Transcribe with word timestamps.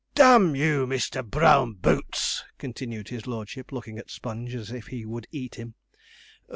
D 0.15 0.23
n 0.23 0.55
you, 0.55 0.87
Mr. 0.87 1.23
Brown 1.23 1.73
Boots!' 1.73 2.43
continued 2.57 3.09
his 3.09 3.27
lordship, 3.27 3.71
looking 3.71 3.99
at 3.99 4.09
Sponge 4.09 4.55
as 4.55 4.71
if 4.71 4.87
he 4.87 5.05
would 5.05 5.27
eat 5.31 5.53
him. 5.59 5.75